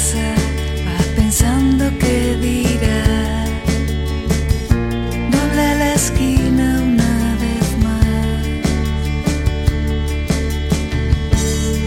va 0.00 0.96
pensando 1.14 1.84
qué 1.98 2.34
dirá. 2.40 3.44
Dobla 5.30 5.74
la 5.82 5.94
esquina 5.94 6.66
una 6.90 7.36
vez 7.44 7.66
más. 7.84 8.46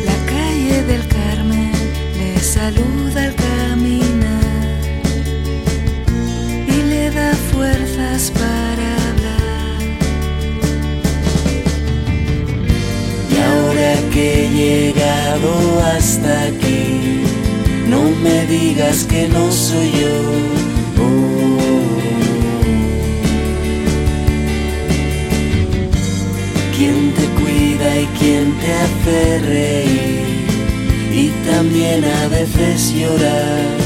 La 0.05 0.17
calle 0.31 0.77
del 0.83 1.03
Carmen 1.07 1.71
le 2.19 2.39
saluda 2.39 3.19
al 3.23 3.35
caminar 3.35 4.79
y 6.67 6.77
le 6.91 7.09
da 7.09 7.33
fuerzas 7.51 8.31
para 8.31 8.87
hablar. 9.09 9.81
Y 13.31 13.35
ahora 13.49 13.91
que 14.13 14.23
he 14.45 14.49
llegado 14.49 15.49
hasta 15.95 16.31
aquí, 16.43 16.62
me 18.23 18.45
digas 18.47 19.03
que 19.03 19.27
no 19.27 19.51
soy 19.51 19.91
yo. 19.91 20.15
Oh. 21.03 21.43
¿Quién 26.75 27.13
te 27.17 27.25
cuida 27.39 27.87
y 28.01 28.05
quién 28.19 28.53
te 28.61 28.69
hace 28.83 29.39
reír? 29.39 30.23
Y 31.13 31.29
también 31.49 32.03
a 32.05 32.27
veces 32.29 32.93
llorar. 32.93 33.82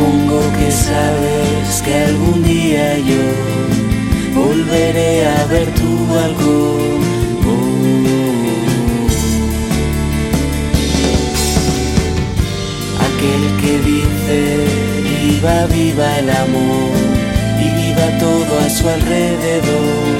Supongo 0.00 0.40
que 0.58 0.70
sabes 0.72 1.82
que 1.82 1.94
algún 1.94 2.42
día 2.42 2.98
yo 3.00 3.22
volveré 4.34 5.26
a 5.26 5.44
ver 5.44 5.68
tu 5.74 6.06
balcón. 6.06 7.02
Oh. 7.46 7.90
Aquel 13.08 13.42
que 13.60 13.72
dice 13.90 14.38
viva, 15.04 15.66
viva 15.66 16.18
el 16.18 16.30
amor 16.30 16.96
y 17.60 17.66
viva 17.82 18.06
todo 18.18 18.58
a 18.58 18.70
su 18.70 18.88
alrededor. 18.88 20.19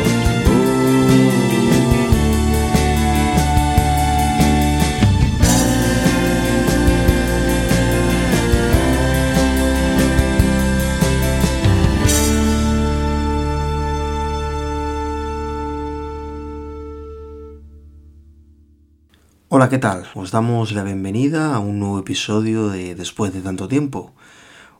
Hola, 19.60 19.68
¿qué 19.68 19.76
tal? 19.76 20.08
Os 20.14 20.30
damos 20.30 20.72
la 20.72 20.84
bienvenida 20.84 21.54
a 21.54 21.58
un 21.58 21.80
nuevo 21.80 21.98
episodio 21.98 22.70
de 22.70 22.94
Después 22.94 23.34
de 23.34 23.42
tanto 23.42 23.68
tiempo. 23.68 24.14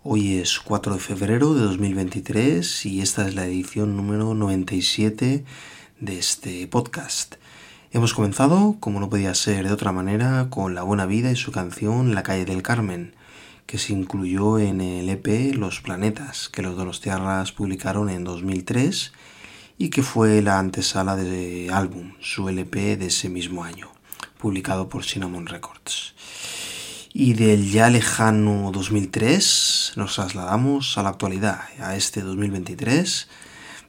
Hoy 0.02 0.38
es 0.38 0.58
4 0.58 0.94
de 0.94 1.00
febrero 1.00 1.52
de 1.52 1.60
2023 1.60 2.86
y 2.86 3.02
esta 3.02 3.28
es 3.28 3.34
la 3.34 3.44
edición 3.44 3.94
número 3.94 4.32
97 4.32 5.44
de 6.00 6.18
este 6.18 6.66
podcast. 6.66 7.34
Hemos 7.90 8.14
comenzado, 8.14 8.78
como 8.80 9.00
no 9.00 9.10
podía 9.10 9.34
ser 9.34 9.66
de 9.66 9.74
otra 9.74 9.92
manera, 9.92 10.46
con 10.48 10.74
La 10.74 10.82
Buena 10.82 11.04
Vida 11.04 11.30
y 11.30 11.36
su 11.36 11.52
canción 11.52 12.14
La 12.14 12.22
Calle 12.22 12.46
del 12.46 12.62
Carmen, 12.62 13.14
que 13.66 13.76
se 13.76 13.92
incluyó 13.92 14.58
en 14.58 14.80
el 14.80 15.10
EP 15.10 15.54
Los 15.56 15.82
Planetas, 15.82 16.48
que 16.48 16.62
los 16.62 16.74
Donostiarras 16.74 17.52
publicaron 17.52 18.08
en 18.08 18.24
2003 18.24 19.12
y 19.76 19.90
que 19.90 20.02
fue 20.02 20.40
la 20.40 20.58
antesala 20.58 21.16
de 21.16 21.68
álbum, 21.70 22.14
su 22.20 22.48
LP 22.48 22.96
de 22.96 23.08
ese 23.08 23.28
mismo 23.28 23.62
año 23.62 23.90
publicado 24.40 24.88
por 24.88 25.04
Cinnamon 25.04 25.46
Records. 25.46 26.14
Y 27.12 27.34
del 27.34 27.70
ya 27.70 27.90
lejano 27.90 28.70
2003 28.72 29.92
nos 29.96 30.14
trasladamos 30.14 30.96
a 30.96 31.02
la 31.02 31.10
actualidad, 31.10 31.60
a 31.80 31.96
este 31.96 32.22
2023, 32.22 33.28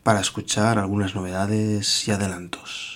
para 0.04 0.20
escuchar 0.20 0.78
algunas 0.78 1.16
novedades 1.16 2.08
y 2.08 2.12
adelantos. 2.12 2.91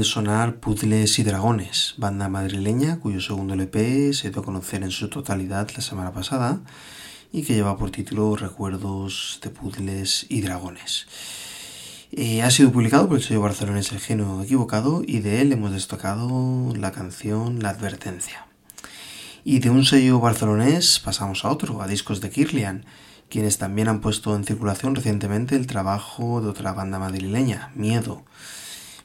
De 0.00 0.04
sonar 0.04 0.60
Puzzles 0.60 1.18
y 1.18 1.24
Dragones, 1.24 1.92
banda 1.98 2.30
madrileña 2.30 3.00
cuyo 3.00 3.20
segundo 3.20 3.52
LP 3.52 4.14
se 4.14 4.30
dio 4.30 4.40
a 4.40 4.44
conocer 4.44 4.82
en 4.82 4.90
su 4.90 5.10
totalidad 5.10 5.68
la 5.76 5.82
semana 5.82 6.10
pasada 6.10 6.62
y 7.30 7.42
que 7.42 7.52
lleva 7.52 7.76
por 7.76 7.90
título 7.90 8.34
Recuerdos 8.34 9.40
de 9.42 9.50
Puzzles 9.50 10.24
y 10.30 10.40
Dragones. 10.40 11.06
Eh, 12.12 12.40
ha 12.40 12.50
sido 12.50 12.72
publicado 12.72 13.08
por 13.08 13.18
el 13.18 13.22
sello 13.22 13.42
barcelonés 13.42 13.92
El 13.92 14.00
Geno 14.00 14.42
Equivocado 14.42 15.02
y 15.06 15.18
de 15.18 15.42
él 15.42 15.52
hemos 15.52 15.72
destacado 15.72 16.74
la 16.74 16.92
canción 16.92 17.62
La 17.62 17.68
Advertencia. 17.68 18.46
Y 19.44 19.58
de 19.58 19.68
un 19.68 19.84
sello 19.84 20.18
barcelonés 20.18 20.98
pasamos 20.98 21.44
a 21.44 21.50
otro, 21.50 21.82
a 21.82 21.86
discos 21.86 22.22
de 22.22 22.30
Kirlian, 22.30 22.86
quienes 23.28 23.58
también 23.58 23.88
han 23.88 24.00
puesto 24.00 24.34
en 24.34 24.44
circulación 24.44 24.94
recientemente 24.94 25.56
el 25.56 25.66
trabajo 25.66 26.40
de 26.40 26.48
otra 26.48 26.72
banda 26.72 26.98
madrileña, 26.98 27.70
Miedo. 27.74 28.24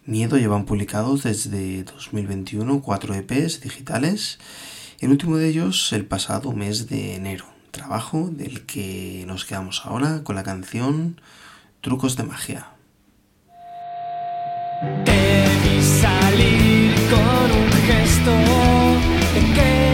Miedo 0.07 0.37
llevan 0.37 0.65
publicados 0.65 1.23
desde 1.23 1.83
2021 1.83 2.83
cuatro 2.83 3.15
EPs 3.15 3.61
digitales, 3.61 4.37
el 4.99 5.09
último 5.09 5.37
de 5.37 5.47
ellos 5.49 5.91
el 5.93 6.05
pasado 6.05 6.51
mes 6.51 6.87
de 6.87 7.15
enero, 7.15 7.45
trabajo 7.71 8.29
del 8.31 8.67
que 8.67 9.23
nos 9.25 9.45
quedamos 9.45 9.81
ahora 9.83 10.23
con 10.23 10.35
la 10.35 10.43
canción 10.43 11.19
Trucos 11.81 12.15
de 12.17 12.23
Magia. 12.23 12.67
Salir 15.81 16.93
con 17.09 17.51
un 17.51 17.71
gesto 17.87 18.31
que 19.55 19.84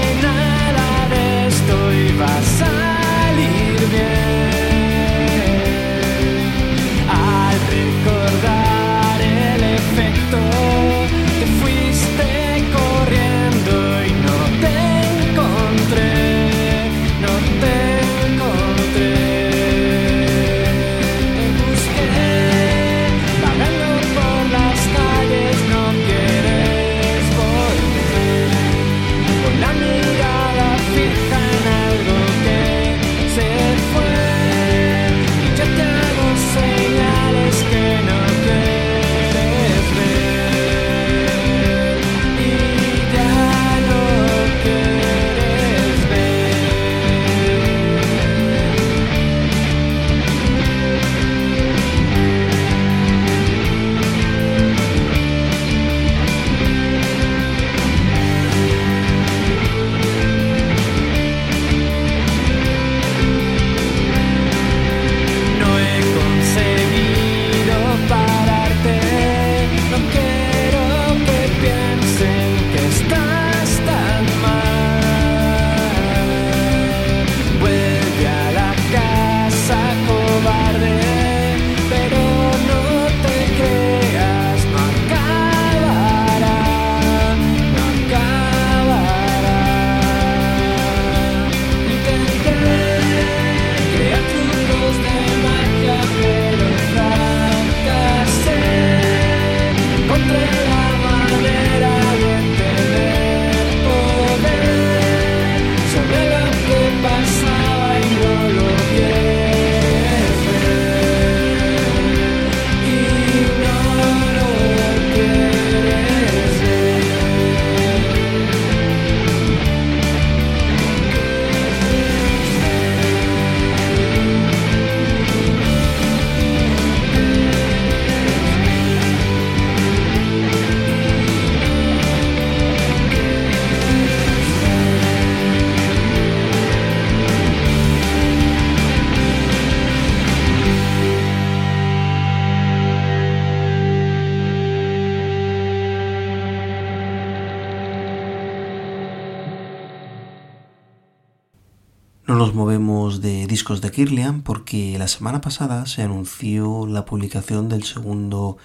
Kirlian 153.92 154.42
porque 154.42 154.98
la 154.98 155.08
semana 155.08 155.42
pasada 155.42 155.86
se 155.86 156.02
anunció 156.02 156.88
la 156.88 157.06
publicación 157.06 157.70
del 157.70 157.84
segundo 157.84 158.58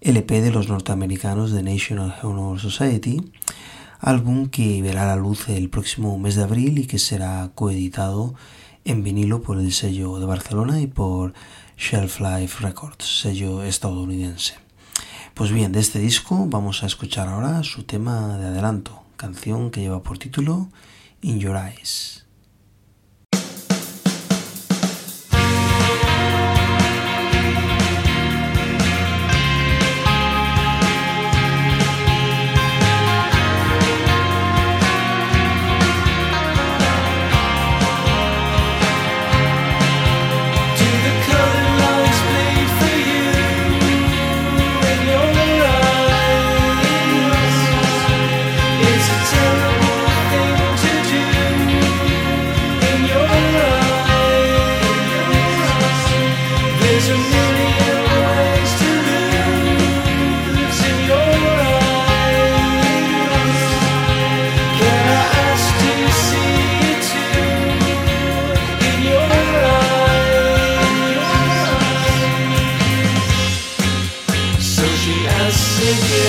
LP 0.00 0.40
de 0.40 0.50
los 0.50 0.68
norteamericanos 0.68 1.50
de 1.52 1.62
National 1.62 2.14
Honor 2.22 2.60
Society, 2.60 3.20
álbum 3.98 4.48
que 4.48 4.80
verá 4.82 5.06
la 5.06 5.16
luz 5.16 5.48
el 5.48 5.70
próximo 5.70 6.18
mes 6.18 6.36
de 6.36 6.44
abril 6.44 6.78
y 6.78 6.86
que 6.86 6.98
será 6.98 7.50
coeditado 7.54 8.34
en 8.84 9.02
vinilo 9.02 9.42
por 9.42 9.58
el 9.58 9.72
sello 9.72 10.18
de 10.18 10.26
Barcelona 10.26 10.80
y 10.80 10.86
por 10.86 11.34
Shelf 11.76 12.20
Life 12.20 12.62
Records, 12.62 13.20
sello 13.20 13.62
estadounidense. 13.62 14.54
Pues 15.34 15.50
bien, 15.50 15.72
de 15.72 15.80
este 15.80 15.98
disco 15.98 16.46
vamos 16.48 16.82
a 16.82 16.86
escuchar 16.86 17.28
ahora 17.28 17.62
su 17.64 17.84
tema 17.84 18.38
de 18.38 18.46
adelanto, 18.46 19.02
canción 19.16 19.70
que 19.70 19.80
lleva 19.80 20.02
por 20.02 20.18
título 20.18 20.68
In 21.22 21.40
Your 21.40 21.56
Eyes. 21.56 22.27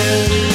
ser. 0.00 0.49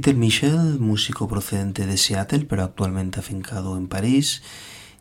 Peter 0.00 0.16
Michel, 0.16 0.80
músico 0.80 1.28
procedente 1.28 1.84
de 1.84 1.98
Seattle 1.98 2.46
pero 2.46 2.64
actualmente 2.64 3.20
afincado 3.20 3.76
en 3.76 3.86
París, 3.86 4.40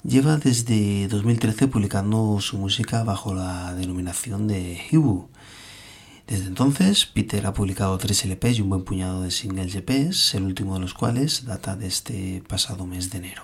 lleva 0.03 0.35
desde 0.35 1.07
2013 1.07 1.69
publicando 1.69 2.41
su 2.41 2.57
música 2.57 3.05
bajo 3.05 3.33
la 3.33 3.73
denominación 3.75 4.49
de 4.49 4.77
Hibu. 4.91 5.29
Desde 6.27 6.47
entonces, 6.47 7.05
Peter 7.05 7.47
ha 7.47 7.53
publicado 7.53 7.97
tres 7.97 8.25
LPs 8.25 8.57
y 8.57 8.61
un 8.61 8.71
buen 8.71 8.83
puñado 8.83 9.21
de 9.21 9.31
singles 9.31 9.73
EPs, 9.73 10.35
el 10.35 10.43
último 10.43 10.73
de 10.73 10.81
los 10.81 10.93
cuales 10.93 11.45
data 11.45 11.77
de 11.77 11.87
este 11.87 12.43
pasado 12.49 12.85
mes 12.85 13.09
de 13.09 13.19
enero. 13.19 13.43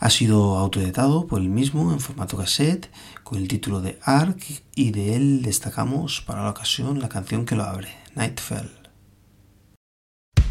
Ha 0.00 0.08
sido 0.08 0.56
autoeditado 0.56 1.26
por 1.26 1.42
él 1.42 1.50
mismo 1.50 1.92
en 1.92 2.00
formato 2.00 2.38
cassette 2.38 2.90
con 3.22 3.36
el 3.36 3.48
título 3.48 3.82
de 3.82 3.98
Ark 4.02 4.42
y 4.74 4.92
de 4.92 5.14
él 5.14 5.42
destacamos 5.42 6.22
para 6.22 6.42
la 6.42 6.48
ocasión 6.48 7.00
la 7.00 7.10
canción 7.10 7.44
que 7.44 7.54
lo 7.54 7.64
abre, 7.64 7.90
Nightfell. 8.14 8.81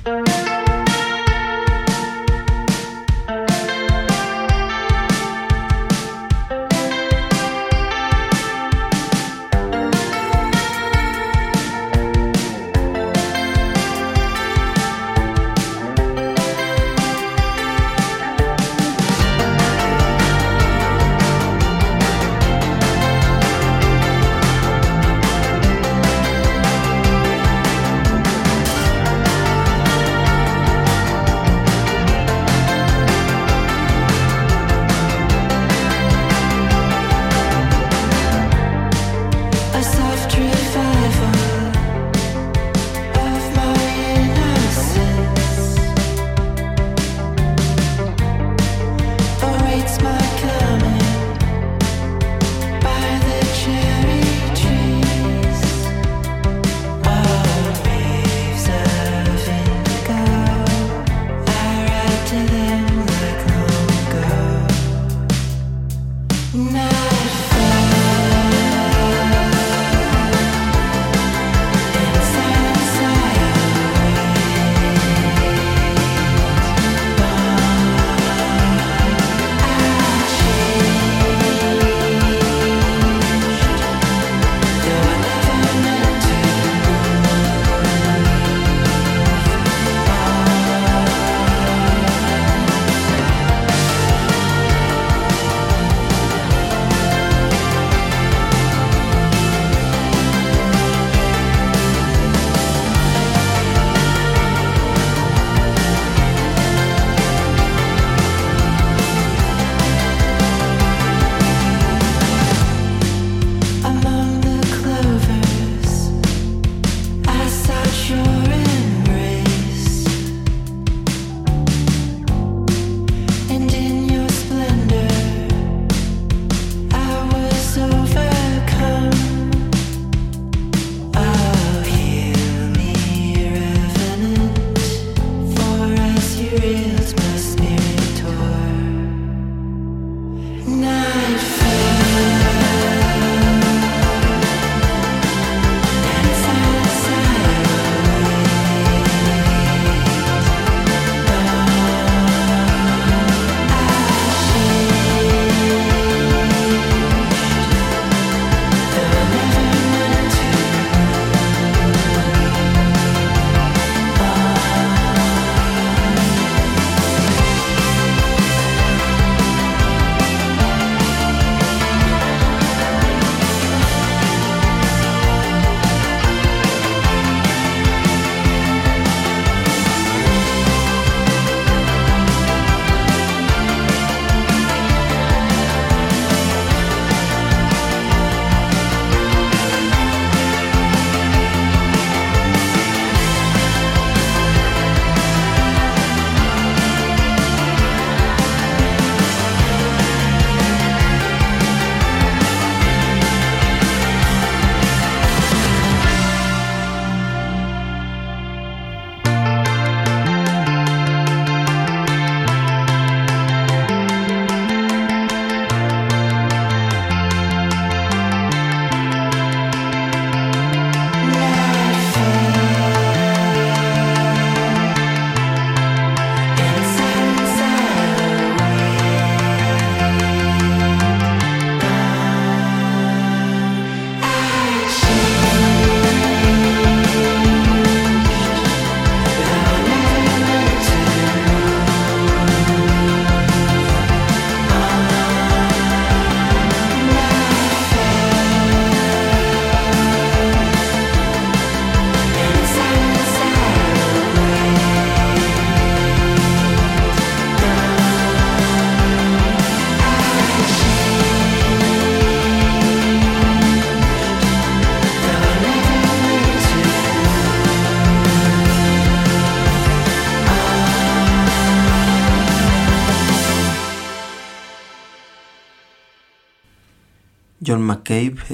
Música 0.04 0.71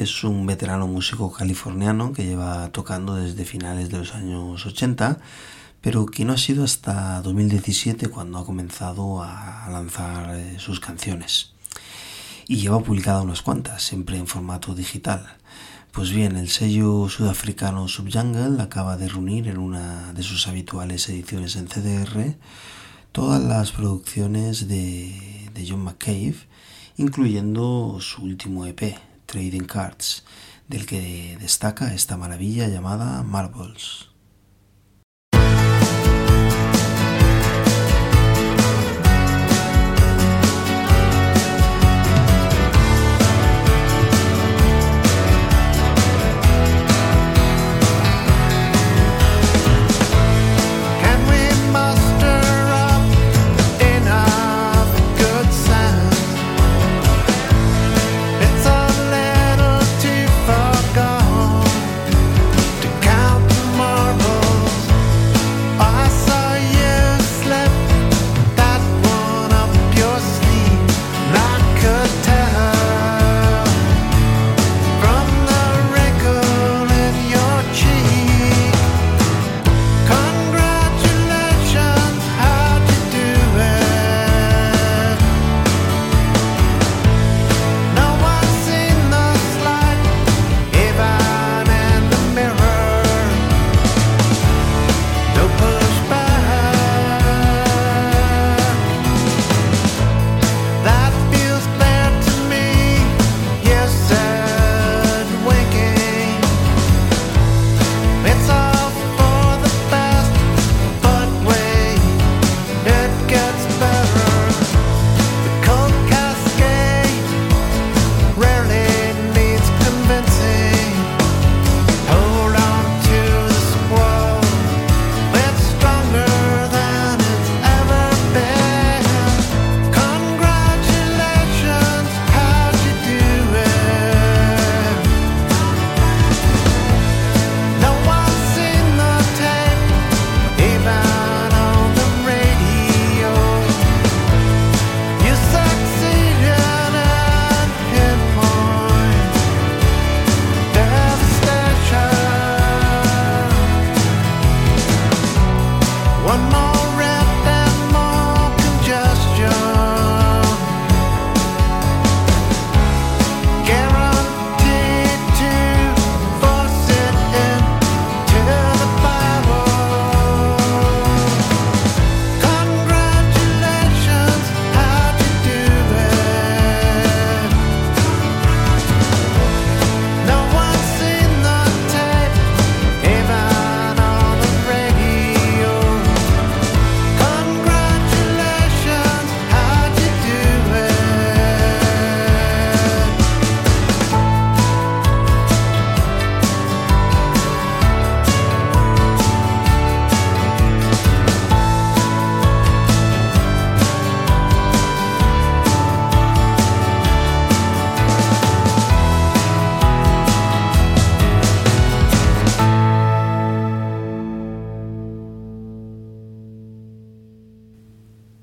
es 0.01 0.23
un 0.23 0.45
veterano 0.45 0.88
músico 0.88 1.31
californiano 1.31 2.13
que 2.13 2.25
lleva 2.25 2.69
tocando 2.71 3.15
desde 3.15 3.45
finales 3.45 3.89
de 3.89 3.97
los 3.99 4.13
años 4.13 4.65
80, 4.65 5.19
pero 5.81 6.05
que 6.05 6.25
no 6.25 6.33
ha 6.33 6.38
sido 6.38 6.63
hasta 6.63 7.21
2017 7.21 8.07
cuando 8.10 8.38
ha 8.38 8.45
comenzado 8.45 9.21
a 9.23 9.67
lanzar 9.71 10.36
eh, 10.36 10.60
sus 10.60 10.79
canciones. 10.79 11.53
Y 12.47 12.57
lleva 12.57 12.79
publicado 12.79 13.23
unas 13.23 13.41
cuantas, 13.41 13.83
siempre 13.83 14.17
en 14.17 14.27
formato 14.27 14.73
digital. 14.73 15.36
Pues 15.91 16.12
bien, 16.12 16.36
el 16.36 16.49
sello 16.49 17.10
sudafricano 17.10 17.88
Subjungle 17.88 18.62
acaba 18.62 18.97
de 18.97 19.10
reunir 19.10 19.47
en 19.47 19.57
una 19.57 20.13
de 20.13 20.23
sus 20.23 20.47
habituales 20.47 21.10
ediciones 21.10 21.55
en 21.55 21.67
CDR 21.67 22.36
todas 23.12 23.41
las 23.43 23.71
producciones 23.71 24.67
de, 24.67 25.49
de 25.53 25.67
John 25.67 25.83
McCabe 25.83 26.36
incluyendo 26.97 27.99
su 28.01 28.23
último 28.23 28.65
EP, 28.65 28.97
Trading 29.27 29.65
Cards, 29.65 30.23
del 30.67 30.87
que 30.87 31.37
destaca 31.39 31.93
esta 31.93 32.17
maravilla 32.17 32.67
llamada 32.67 33.21
Marbles. 33.21 34.09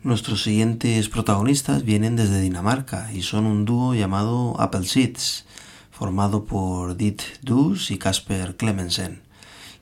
Nuestros 0.05 0.43
siguientes 0.43 1.09
protagonistas 1.09 1.83
vienen 1.83 2.14
desde 2.14 2.43
Dinamarca 2.43 3.11
y 3.11 3.23
son 3.23 3.47
un 3.47 3.64
dúo 3.64 3.95
llamado 3.95 4.55
Apple 4.61 4.85
Seeds, 4.85 5.47
formado 5.90 6.45
por 6.45 6.99
Dit 6.99 7.23
Dus 7.40 7.90
y 7.90 7.97
Casper 7.97 8.55
Clemensen, 8.59 9.23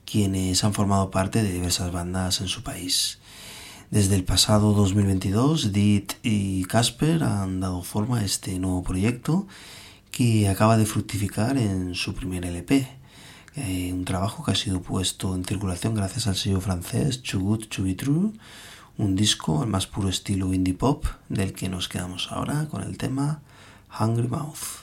quienes 0.04 0.62
han 0.62 0.74
formado 0.74 1.10
parte 1.10 1.42
de 1.42 1.52
diversas 1.52 1.90
bandas 1.90 2.40
en 2.40 2.46
su 2.46 2.62
país. 2.62 3.18
Desde 3.90 4.14
el 4.14 4.22
pasado 4.22 4.72
2022, 4.74 5.72
Dit 5.72 6.12
y 6.22 6.66
Casper 6.66 7.24
han 7.24 7.58
dado 7.58 7.82
forma 7.82 8.20
a 8.20 8.24
este 8.24 8.60
nuevo 8.60 8.84
proyecto 8.84 9.48
que 10.12 10.48
acaba 10.48 10.76
de 10.76 10.86
fructificar 10.86 11.58
en 11.58 11.96
su 11.96 12.14
primer 12.14 12.44
LP, 12.44 12.86
eh, 13.56 13.90
un 13.92 14.04
trabajo 14.04 14.44
que 14.44 14.52
ha 14.52 14.54
sido 14.54 14.82
puesto 14.82 15.34
en 15.34 15.44
circulación 15.44 15.96
gracias 15.96 16.28
al 16.28 16.36
sello 16.36 16.60
francés 16.60 17.20
Be 17.24 17.94
True, 17.96 18.30
un 18.98 19.16
disco 19.16 19.62
al 19.62 19.68
más 19.68 19.86
puro 19.86 20.08
estilo 20.08 20.52
indie 20.52 20.74
pop 20.74 21.04
del 21.28 21.52
que 21.52 21.68
nos 21.68 21.88
quedamos 21.88 22.30
ahora 22.30 22.68
con 22.70 22.82
el 22.82 22.98
tema 22.98 23.40
Hungry 23.98 24.28
Mouth. 24.28 24.81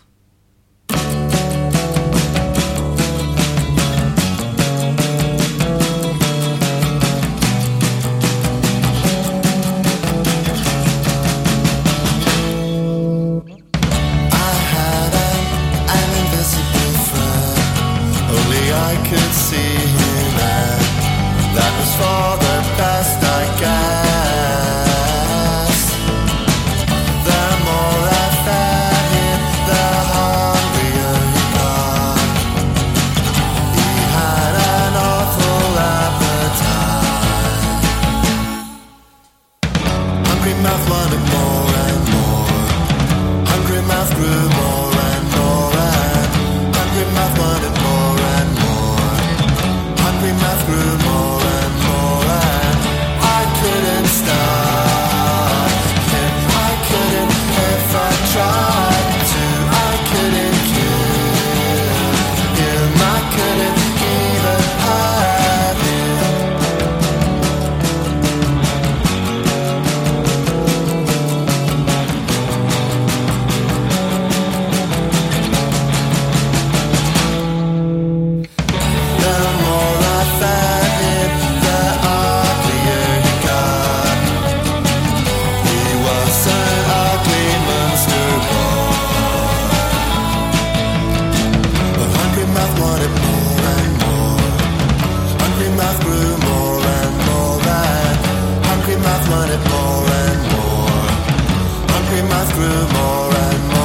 we 102.21 102.27
must 102.27 102.53
grow 102.53 102.67
more 102.67 103.33
and 103.33 103.67
more. 103.69 103.78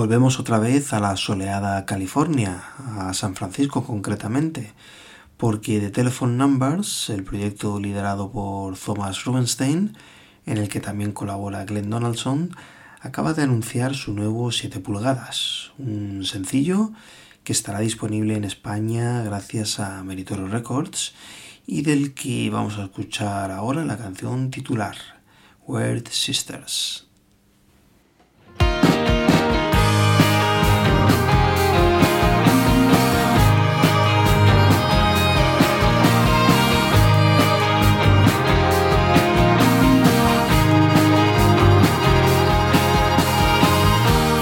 Volvemos 0.00 0.40
otra 0.40 0.58
vez 0.58 0.94
a 0.94 0.98
la 0.98 1.14
soleada 1.18 1.84
California, 1.84 2.62
a 2.96 3.12
San 3.12 3.34
Francisco 3.34 3.84
concretamente, 3.84 4.72
porque 5.36 5.78
The 5.78 5.90
Telephone 5.90 6.38
Numbers, 6.38 7.10
el 7.10 7.22
proyecto 7.22 7.78
liderado 7.78 8.32
por 8.32 8.78
Thomas 8.78 9.22
Rubenstein, 9.26 9.94
en 10.46 10.56
el 10.56 10.70
que 10.70 10.80
también 10.80 11.12
colabora 11.12 11.66
Glenn 11.66 11.90
Donaldson, 11.90 12.56
acaba 13.02 13.34
de 13.34 13.42
anunciar 13.42 13.94
su 13.94 14.14
nuevo 14.14 14.50
7 14.50 14.80
pulgadas, 14.80 15.72
un 15.76 16.24
sencillo 16.24 16.92
que 17.44 17.52
estará 17.52 17.80
disponible 17.80 18.36
en 18.36 18.44
España 18.44 19.22
gracias 19.22 19.80
a 19.80 20.02
Meritorio 20.02 20.48
Records 20.48 21.12
y 21.66 21.82
del 21.82 22.14
que 22.14 22.48
vamos 22.48 22.78
a 22.78 22.84
escuchar 22.84 23.50
ahora 23.50 23.84
la 23.84 23.98
canción 23.98 24.50
titular, 24.50 24.96
Weird 25.66 26.08
Sisters. 26.08 27.09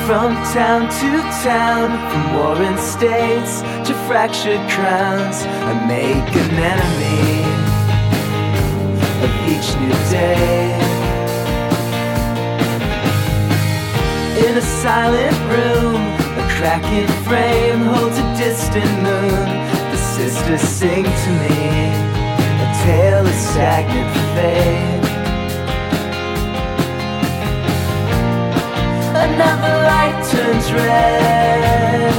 From 0.08 0.32
town 0.54 0.88
to 0.88 1.20
town, 1.44 1.90
from 2.10 2.34
warring 2.34 2.78
states 2.78 3.60
to 3.86 3.92
fractured 4.08 4.66
crowns, 4.70 5.42
I 5.44 5.74
make 5.86 6.34
an 6.34 6.50
enemy 6.74 7.44
of 9.22 9.30
each 9.52 9.68
new 9.76 9.92
day. 10.08 10.72
In 14.48 14.56
a 14.56 14.62
silent 14.62 15.36
room, 15.52 16.00
a 16.40 16.48
cracking 16.56 17.06
frame 17.24 17.80
holds 17.80 18.16
a 18.16 18.36
distant 18.38 18.90
moon. 19.02 19.46
The 19.90 19.98
sisters 19.98 20.62
sing 20.62 21.04
to 21.04 21.30
me 21.42 21.90
a 22.64 22.82
tale 22.82 23.26
of 23.26 23.34
stagnant 23.34 24.16
fate. 24.34 24.97
Another 29.28 29.74
light 29.90 30.18
turns 30.30 30.68
red. 30.72 32.14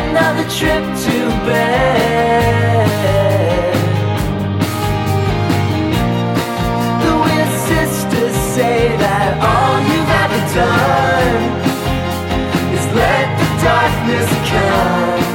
Another 0.00 0.46
trip 0.58 0.84
to 1.04 1.16
bed. 1.46 2.88
The 7.04 7.12
weird 7.24 7.52
sisters 7.70 8.36
say 8.56 8.78
that 9.04 9.30
all 9.48 9.76
you've 9.90 10.12
ever 10.24 10.42
done 10.60 11.42
is 12.76 12.84
let 13.00 13.26
the 13.40 13.48
darkness 13.64 14.28
come. 14.50 15.27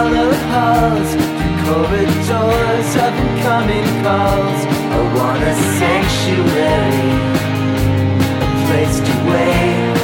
Hollow 0.00 0.32
halls, 0.50 1.10
through 1.12 1.56
corridors 1.68 2.90
of 3.04 3.12
incoming 3.24 3.88
calls. 4.02 4.60
I 4.96 5.00
want 5.16 5.42
a 5.42 5.54
sanctuary, 5.78 7.08
a 8.44 8.50
place 8.66 8.98
to 9.08 9.14
wait. 9.28 9.96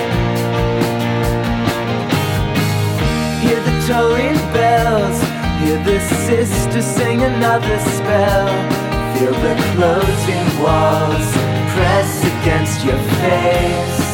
Hear 3.43 3.61
the 3.69 3.77
tolling 3.89 4.39
bells, 4.53 5.19
hear 5.61 5.79
the 5.89 5.99
sisters 6.27 6.85
sing 6.85 7.23
another 7.23 7.79
spell. 7.97 8.49
Feel 9.15 9.37
the 9.47 9.55
closing 9.73 10.47
walls 10.63 11.29
press 11.73 12.13
against 12.33 12.85
your 12.85 13.01
face. 13.21 14.06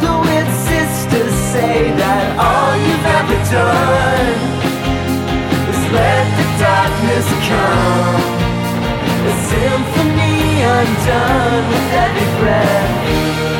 The 0.00 0.12
weird 0.24 0.50
sisters 0.70 1.34
say 1.52 1.92
that 2.00 2.26
all 2.46 2.72
you've 2.86 3.08
ever 3.20 3.38
done 3.52 4.38
is 5.70 5.82
let 5.92 6.26
the 6.38 6.46
darkness 6.64 7.28
come. 7.50 8.24
A 9.20 9.32
symphony 9.52 10.64
undone 10.64 11.64
with 11.70 11.88
every 12.04 12.28
breath. 12.40 13.55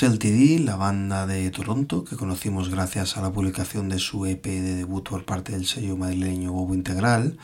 LTD, 0.00 0.60
la 0.64 0.76
banda 0.76 1.26
de 1.26 1.50
Toronto, 1.50 2.04
que 2.04 2.16
conocimos 2.16 2.70
gracias 2.70 3.16
a 3.16 3.20
la 3.20 3.30
publicación 3.32 3.88
de 3.90 3.98
su 3.98 4.24
EP 4.24 4.42
de 4.46 4.74
debut 4.76 5.06
por 5.06 5.24
parte 5.26 5.52
del 5.52 5.66
sello 5.66 5.96
madrileño 5.96 6.52
Bobo 6.52 6.72
Integral, 6.74 7.36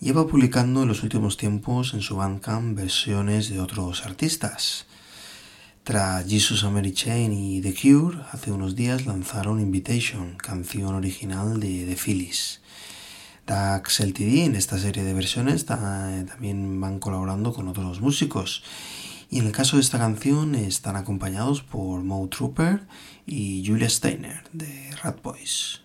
lleva 0.00 0.26
publicando 0.26 0.82
en 0.82 0.88
los 0.88 1.02
últimos 1.04 1.36
tiempos 1.36 1.94
en 1.94 2.00
su 2.00 2.16
Bandcamp 2.16 2.76
versiones 2.76 3.50
de 3.50 3.60
otros 3.60 4.04
artistas. 4.04 4.86
Tras 5.84 6.26
Jesus 6.28 6.64
and 6.64 6.92
Chain 6.92 7.32
y 7.32 7.60
The 7.60 7.74
Cure, 7.74 8.18
hace 8.32 8.50
unos 8.50 8.74
días 8.74 9.06
lanzaron 9.06 9.60
Invitation, 9.60 10.36
canción 10.38 10.94
original 10.94 11.60
de 11.60 11.84
The 11.86 11.96
Phillies. 11.96 12.60
Dax 13.46 14.00
LTD 14.00 14.44
en 14.44 14.56
esta 14.56 14.78
serie 14.78 15.04
de 15.04 15.14
versiones 15.14 15.66
ta- 15.66 16.24
también 16.26 16.80
van 16.80 16.98
colaborando 16.98 17.52
con 17.52 17.68
otros 17.68 18.00
músicos 18.00 18.62
Y 19.30 19.38
en 19.38 19.46
el 19.46 19.52
caso 19.52 19.76
de 19.76 19.82
esta 19.82 19.98
canción 19.98 20.56
están 20.56 20.96
acompañados 20.96 21.62
por 21.62 22.02
Mo 22.02 22.28
Trooper 22.28 22.80
y 23.26 23.62
Julia 23.64 23.88
Steiner 23.88 24.42
de 24.52 24.90
Rat 25.02 25.22
Boys. 25.22 25.82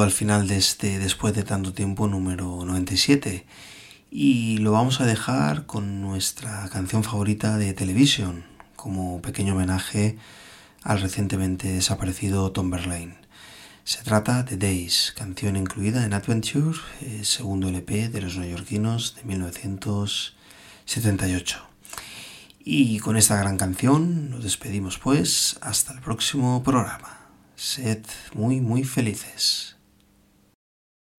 Al 0.00 0.10
final 0.10 0.48
de 0.48 0.56
este 0.56 0.98
después 0.98 1.34
de 1.34 1.42
tanto 1.42 1.74
tiempo 1.74 2.08
número 2.08 2.64
97 2.64 3.44
y 4.10 4.56
lo 4.58 4.72
vamos 4.72 5.02
a 5.02 5.04
dejar 5.04 5.66
con 5.66 6.00
nuestra 6.00 6.66
canción 6.70 7.04
favorita 7.04 7.58
de 7.58 7.74
Television 7.74 8.42
como 8.74 9.20
pequeño 9.20 9.54
homenaje 9.54 10.16
al 10.82 11.02
recientemente 11.02 11.70
desaparecido 11.70 12.52
Tom 12.52 12.70
Verlaine. 12.70 13.18
Se 13.84 14.02
trata 14.02 14.44
de 14.44 14.56
Days, 14.56 15.12
canción 15.14 15.56
incluida 15.56 16.06
en 16.06 16.14
Adventure, 16.14 16.78
eh, 17.02 17.20
segundo 17.24 17.68
LP 17.68 18.08
de 18.08 18.22
los 18.22 18.38
neoyorquinos 18.38 19.16
de 19.16 19.24
1978. 19.24 21.58
Y 22.64 22.98
con 23.00 23.18
esta 23.18 23.36
gran 23.36 23.58
canción 23.58 24.30
nos 24.30 24.42
despedimos 24.42 24.96
pues 24.96 25.58
hasta 25.60 25.92
el 25.92 26.00
próximo 26.00 26.62
programa. 26.62 27.18
Sed 27.56 28.06
muy 28.34 28.60
muy 28.60 28.84
felices. 28.84 29.71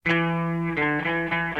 Thank 0.06 0.78
you. 0.80 1.53